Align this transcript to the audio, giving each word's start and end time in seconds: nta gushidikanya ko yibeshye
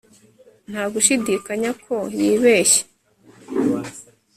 nta 0.69 0.83
gushidikanya 0.93 1.71
ko 1.83 1.95
yibeshye 2.17 2.81